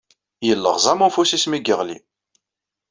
[0.47, 1.97] Yelleɣẓam ufus-is mi yeɣli.